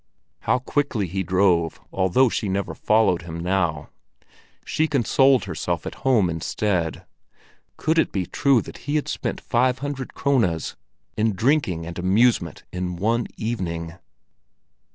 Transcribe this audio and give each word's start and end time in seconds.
How 0.39 0.57
quickly 0.57 1.05
he 1.05 1.21
drove, 1.21 1.79
although 1.93 2.27
she 2.27 2.49
never 2.49 2.73
followed 2.73 3.21
him 3.21 3.39
now. 3.39 3.89
She 4.65 4.87
consoled 4.87 5.43
herself 5.43 5.85
at 5.85 5.93
home 6.01 6.27
instead! 6.27 7.05
Could 7.77 7.99
it 7.99 8.11
be 8.11 8.25
true 8.25 8.63
that 8.63 8.79
he 8.89 8.95
had 8.95 9.07
spent 9.07 9.39
five 9.39 9.77
hundred 9.77 10.15
krones 10.15 10.75
in 11.15 11.35
drinking 11.35 11.85
and 11.85 11.99
amusement 11.99 12.63
in 12.71 12.95
one 12.95 13.27
evening? 13.37 13.93